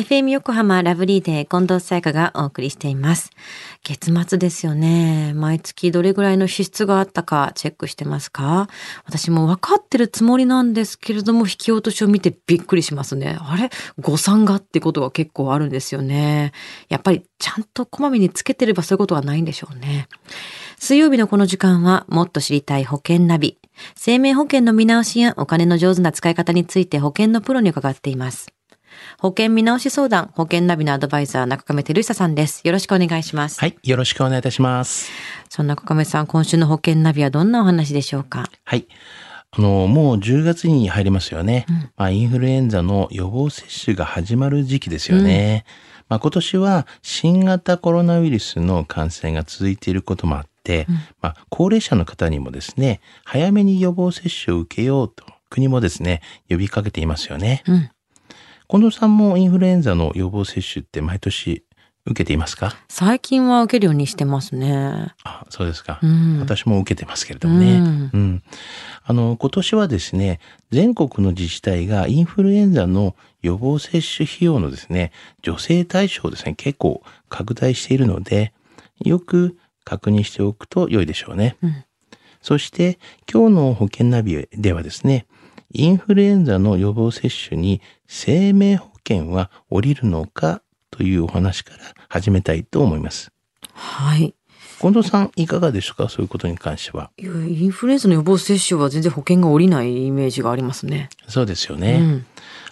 [0.00, 3.32] FM 横浜ラブリーデー近藤沙耶香がお送りしています。
[3.84, 5.34] 月末ですよね。
[5.34, 8.68] 毎月どれぐらいの支出があったかチェックしてますか？
[9.04, 13.36] 私も分かってるつもりなんですけれども、引き落としを見てびっくりしますね。
[13.38, 13.68] あれ？
[13.98, 16.52] 誤算がってことが結構あるんですよね。
[16.88, 20.08] やっぱりちゃんとこまめにつけてればそういうことはないんでしょうね。
[20.78, 23.58] 水曜日のこの時間はもっと知りたい保険ナビ。
[23.96, 28.50] 生命保険の見直しやお金の上手な使い方について保険のプロに伺っています。
[29.18, 32.62] 保険見直し相談、保険ナビのアドバイザー、中亀照久さんです。
[32.64, 33.60] よろしくお願いします。
[33.60, 33.76] はい。
[33.82, 35.10] よろしくお願いいたします。
[35.48, 38.50] そんな中亀さん、今週の保険ナビはどんなお話でしょうか？
[38.64, 38.86] はい。
[39.52, 41.66] あの、もう10月に入りますよね。
[41.96, 45.64] まあ、インフルエンザの予防接種が始まる時期ですよね。
[46.08, 50.86] まあ、今年は新型コロナウイルスの感染が続いていることもあって、
[51.20, 57.64] まあ、高齢者の方にもですね、早めに予防接種を受けようと、国もですね、呼びかけていますよね。
[57.66, 57.90] うん。
[58.70, 61.64] 近藤さんもインフルエンザの予防接種って毎年
[62.06, 62.76] 受けていますか？
[62.86, 65.12] 最近は受けるようにしてますね。
[65.24, 65.98] あ、そうですか。
[66.00, 66.38] うん。
[66.38, 67.78] 私も受けてますけれどもね。
[67.78, 68.42] うんうん。
[69.02, 70.38] あの、今年はですね、
[70.70, 75.10] 全国の自治体がインフルエンザの予防接種費用のですね、
[75.42, 78.52] 女性対象をですね、結構拡大しているので、
[79.00, 81.56] よく確認しておくと良いでしょうね。
[81.60, 81.84] うん
[82.40, 85.26] そして、今日の保険ナビではですね、
[85.72, 87.82] インフルエンザの予防接種に
[88.12, 93.30] 生命保険は降りるのかというお話から始めたいと思います。
[93.72, 94.34] はい。
[94.80, 96.08] 近藤さん、いかがでしょうか？
[96.08, 97.12] そういうことに関しては。
[97.16, 101.08] いやインフルエンザの予防接種は全然保険が下りないイメージがありますね。
[101.28, 102.00] そうですよね。
[102.00, 102.26] うん。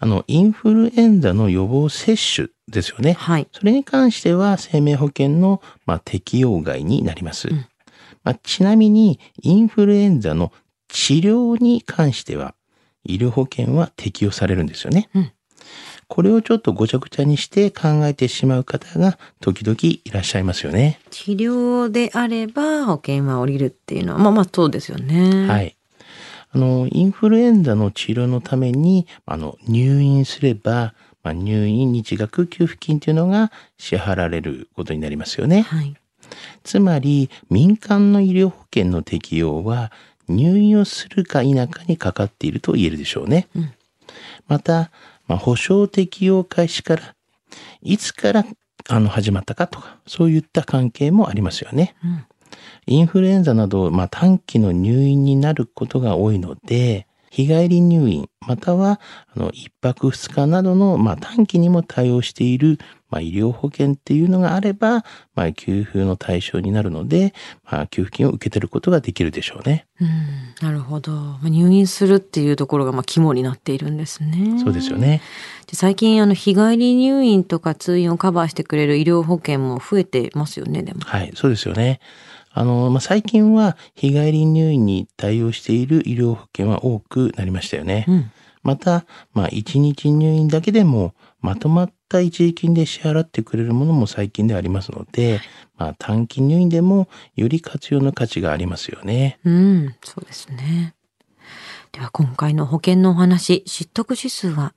[0.00, 3.14] あの、インフルエンザの予防接種ですよね。
[3.14, 3.48] はい。
[3.52, 7.48] それに関しては生命保険の、まあ、適用外になります。
[7.48, 7.66] ん
[8.22, 10.52] まあ、ちなみに、インフルエンザの
[10.88, 12.54] 治療に関しては、
[13.04, 15.10] 医療保険は適用されるんですよね。
[15.14, 15.32] うん
[16.08, 21.00] これをちょっとごちゃごちゃにして考えてしまう方が時々いらっしゃいますよね。
[21.10, 25.48] 治療であれば保険は下りるっていうのは、まあまあそうですよね。。
[25.48, 25.76] はいい。
[26.54, 35.62] あの、インフルエンザの治療のために、あの、入院すれば、まあ、入院日額給付金というのが支払われることになりますよね。
[35.62, 35.94] はい。
[36.62, 39.92] つまり、民間の医療保険の適用は、
[40.28, 43.48] 入院をするか否かにかかっていると言えるでしょうね。
[43.54, 43.72] うん
[44.46, 44.90] また、
[45.26, 47.14] まあ、保証適用開始から、
[47.80, 48.44] いつから
[48.88, 51.94] あの始まったかとか、そういった関係もありますよね。
[52.04, 52.24] うん
[52.86, 59.00] インフルエンザなど、まあ、短期の入院になることが多いので、日帰り入院、または、
[59.34, 62.78] あの、一泊二日などの、まあ、短期にも対応している、
[63.08, 65.02] まあ、医療保険っていうのがあれば、
[65.34, 67.32] まあ、給付の対象になるので、
[67.64, 69.86] まあ、給付金を受け取ることができるでしょうね。
[69.98, 70.08] うん。
[70.60, 71.12] なるほど。
[71.12, 74.58] まあ入院するっていうところがまあ肝になっているんですね。
[74.62, 74.98] そうですよ。
[74.98, 75.22] ね。
[75.66, 81.00] で最近あの日帰り入院とか通院をカバーしてくれる医療保険も増えてますよね、でも。
[81.00, 82.00] はい、そうですよね。
[82.52, 88.04] あの、まあ、最近は日帰り入院に対応している医療保険は多くなりましたよね。
[88.08, 88.30] うん。
[88.62, 95.40] また、まあ、一日入院だけでも、まとまった一時金で支払ってくれるものも最近ではありますので、
[95.76, 99.40] まあ、短期入院でもより活用の価値がありますよね。
[99.44, 100.94] うん、そうですね。
[101.90, 104.74] では今回の保険のお話、知得指数は？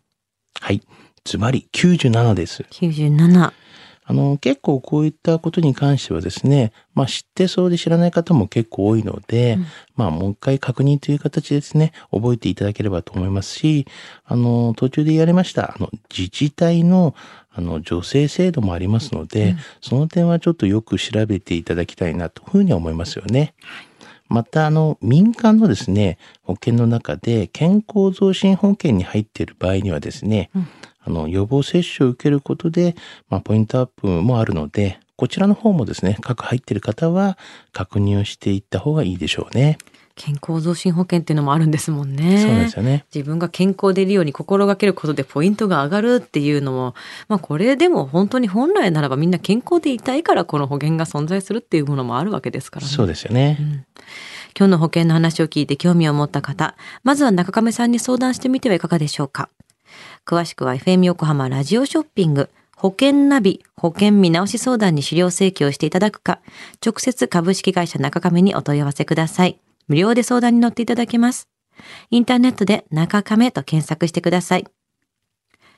[0.59, 0.81] はい。
[1.24, 2.64] ズバリ97です。
[2.72, 3.52] 97。
[4.08, 9.66] あの、結構こういったことに関してはですね、まあ知ってそうで知らない方も結構多いので、うん。
[9.96, 13.88] まあもう一回確認という形でですね、覚えていただければと思いますし、
[14.24, 17.16] あの、途中でやりました、あの、自治体の、
[17.52, 23.56] あの、助成制度もありますので、その点はちょっとよく調べていただきたいなというふうに思いますよね。
[24.28, 30.68] また、あの、民間のですね、保険の中で健康増進保険に入っている場合にはですね、うん
[31.06, 32.96] あの、予防接種を受けることで、
[33.30, 37.38] まあ、ポイントアップもあるので、こちらの方もですね、各入っている方は
[37.72, 39.78] 確認をしていった方がいいでしょうね。
[40.16, 42.38] 健康増進保険っていうのもあるんですもんね。
[42.42, 43.06] そうですよね。
[43.14, 46.96] 自分が健康でいるように心がけることでポイントが上がるっていうのも、
[47.28, 52.91] まあこれでも本当に本来ならばみんな健康でいたいからこの保険が存在するっていうものもあるわけですからね。
[52.94, 53.85] そうですよね。
[54.58, 59.50] 今日の保険の話を聞いて興味を持った方、まずは中亀さんに相談してみてはいかがでしょうか。
[60.26, 66.40] 詳しくは FM 横浜ラジオショッピング、保険ナビ、保険見直し相談に資料請求をしていただくか、
[66.84, 69.60] 直接株式会社中亀にお問い合わせください。
[69.88, 71.48] 無料で相談に乗っていただけます。
[72.10, 74.66] インターネットで中亀と検索してください。